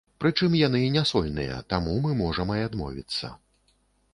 Прычым 0.23 0.53
яны 0.59 0.79
не 0.95 1.03
сольныя, 1.11 1.59
таму 1.73 1.93
мы 2.07 2.15
можам 2.23 2.55
і 2.57 2.65
адмовіцца. 2.71 3.31